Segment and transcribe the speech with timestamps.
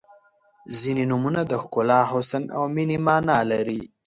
[0.79, 3.81] •ځینې نومونه د ښکلا، حسن او مینې معنا لري.